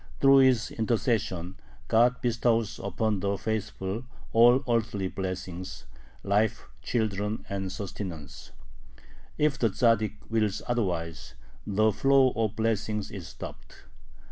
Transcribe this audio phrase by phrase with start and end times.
[0.19, 1.57] Through his intercession
[1.87, 5.85] God bestows upon the faithful all earthly blessings
[6.23, 8.49] "life, children, and sustenance";
[9.37, 11.35] if the Tzaddik wills otherwise,
[11.67, 13.83] the flow of blessings is stopped.